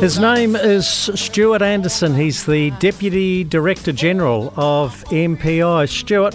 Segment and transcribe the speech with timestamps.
[0.00, 2.14] His name is Stuart Anderson.
[2.14, 5.90] He's the Deputy Director General of MPI.
[5.90, 6.34] Stuart,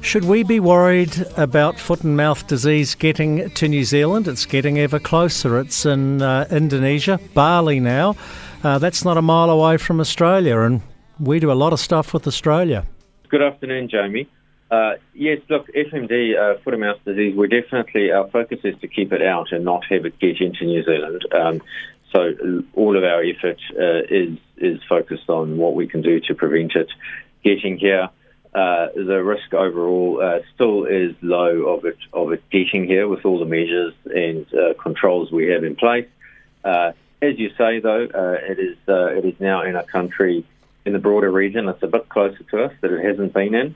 [0.00, 4.26] should we be worried about foot and mouth disease getting to New Zealand?
[4.26, 5.60] It's getting ever closer.
[5.60, 8.16] It's in uh, Indonesia, Bali now.
[8.64, 10.82] Uh, that's not a mile away from Australia, and
[11.20, 12.84] we do a lot of stuff with Australia.
[13.28, 14.28] Good afternoon, Jamie.
[14.68, 18.88] Uh, yes, look, FMD, uh, foot and mouth disease, we're definitely, our focus is to
[18.88, 21.24] keep it out and not have it get into New Zealand.
[21.32, 21.62] Um,
[22.16, 26.34] so all of our effort uh, is is focused on what we can do to
[26.34, 26.88] prevent it
[27.44, 28.08] getting here.
[28.54, 33.26] Uh, the risk overall uh, still is low of it of it getting here with
[33.26, 36.08] all the measures and uh, controls we have in place.
[36.64, 40.46] Uh, as you say, though, uh, it is it is now in a country
[40.86, 41.68] in the broader region.
[41.68, 43.74] It's a bit closer to us that it hasn't been in.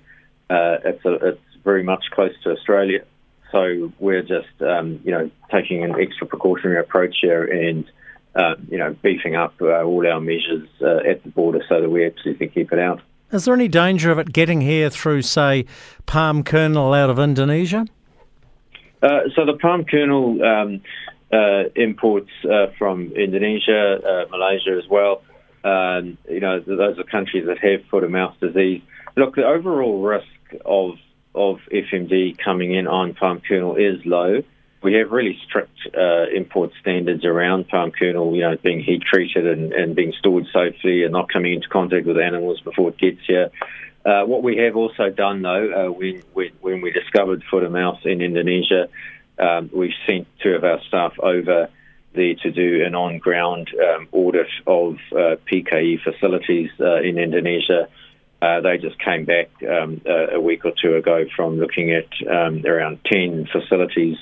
[0.49, 3.05] it's a, it's very much close to Australia,
[3.53, 7.85] so we're just um, you know taking an extra precautionary approach here and
[8.35, 11.89] uh, you know, beefing up uh, all our measures uh, at the border so that
[11.89, 13.01] we can keep it out.
[13.33, 15.65] Is there any danger of it getting here through, say,
[16.07, 17.87] palm kernel out of Indonesia?
[19.03, 20.81] Uh, so the palm kernel um,
[21.33, 25.23] uh, imports uh, from Indonesia, Malaysia as well.
[25.63, 28.83] Um, you know, those are countries that have foot and mouth disease.
[29.17, 30.27] Look, the overall risk
[30.65, 30.95] of
[31.33, 34.43] of FMD coming in on palm kernel is low
[34.83, 39.47] we have really strict uh, import standards around palm kernel, you know, being heat treated
[39.47, 43.21] and, and, being stored safely and not coming into contact with animals before it gets
[43.27, 43.51] here.
[44.05, 46.23] Uh, what we have also done, though, uh, when,
[46.63, 48.89] when, we discovered foot and mouth in Indonesia,
[49.39, 51.69] um, we've sent two of our staff over
[52.15, 57.89] there to do an on-ground um, audit of uh, PKE facilities uh, in Indonesia.
[58.41, 62.65] Uh, they just came back um, a week or two ago from looking at um,
[62.65, 64.17] around 10 facilities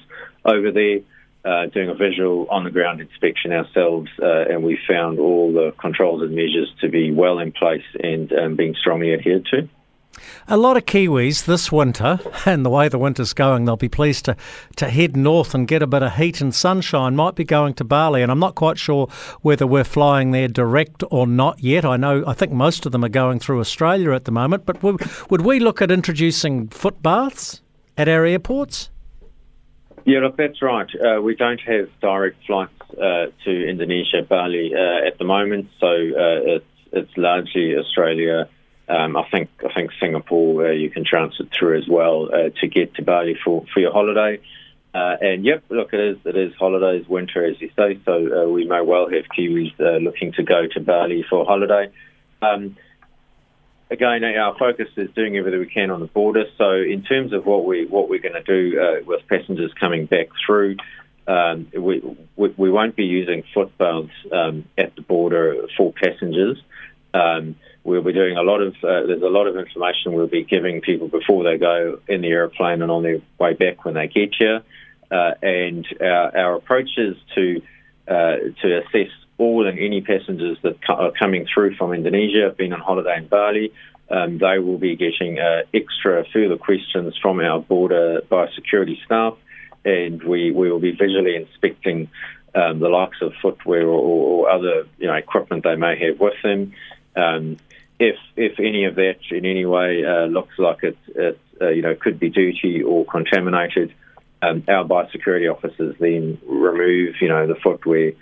[0.49, 1.01] over there.
[1.45, 5.73] Uh, doing a visual on the ground inspection ourselves, uh, and we found all the
[5.81, 9.67] controls and measures to be well in place and um, being strongly adhered to.
[10.47, 14.25] A lot of Kiwis this winter, and the way the winter's going, they'll be pleased
[14.27, 14.37] to,
[14.77, 17.17] to head north and get a bit of heat and sunshine.
[17.17, 19.09] Might be going to Bali, and I'm not quite sure
[19.43, 21.85] whether we're flying there direct or not yet.
[21.85, 24.83] I know, I think most of them are going through Australia at the moment, but
[24.83, 27.63] would, would we look at introducing foot baths
[27.97, 28.91] at our airports?
[30.09, 30.89] Yeah, look, that's right.
[30.95, 35.87] Uh, we don't have direct flights uh, to Indonesia, Bali uh, at the moment, so
[35.87, 38.49] uh, it's it's largely Australia.
[38.89, 42.69] Um, I think I think Singapore uh, you can transit through as well uh, to
[42.69, 44.41] get to Bali for, for your holiday.
[44.95, 48.81] and yep, look, it is it is holidays, winter as you say, so we may
[48.81, 51.93] well have Kiwis looking to go to Bali for holiday.
[52.41, 52.77] Um,
[53.91, 56.45] again, our focus is doing everything we can on the border.
[56.57, 60.07] So, in terms of what we what we're going to do uh, with passengers coming
[60.07, 60.77] back through,
[61.27, 62.03] um, we,
[62.37, 66.63] we, we won't be using footbaths um, at the border for passengers.
[67.15, 70.45] Um, we'll be doing a lot of uh, there's a lot of information we'll be
[70.45, 74.09] giving people before they go in the aeroplane and on their way back when they
[74.09, 74.63] get here.
[75.11, 77.63] Uh, and our, our approach is to
[78.07, 82.81] uh, to assess all and any passengers that are coming through from Indonesia been on
[82.81, 83.73] holiday in Bali.
[84.11, 89.35] Um, they will be getting uh, extra further questions from our border biosecurity staff,
[89.85, 92.09] and we, we will be visually inspecting
[92.55, 96.35] um, the likes of footwear or, or, other you know equipment they may have with
[96.43, 96.73] them.
[97.15, 97.59] Um,
[97.99, 101.83] if if any of that in any way uh, looks like it, it uh, you
[101.83, 103.93] know could be dirty or contaminated,
[104.41, 108.13] um, our biosecurity officers then remove you know the footwear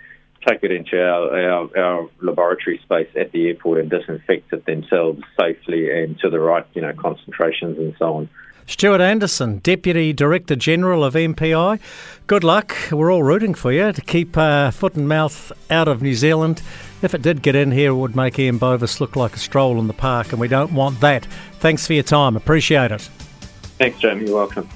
[0.47, 5.21] take it into our, our, our, laboratory space at the airport and disinfect it themselves
[5.39, 8.29] safely and to the right, you know, concentrations and so on.
[8.65, 11.79] Stuart Anderson, Deputy Director General of MPI.
[12.27, 12.75] Good luck.
[12.91, 16.61] We're all rooting for you to keep uh, foot and mouth out of New Zealand.
[17.01, 18.57] If it did get in here, it would make M.
[18.57, 21.25] bovis look like a stroll in the park, and we don't want that.
[21.59, 22.35] Thanks for your time.
[22.35, 23.01] Appreciate it.
[23.77, 24.25] Thanks, Jamie.
[24.25, 24.67] You're welcome.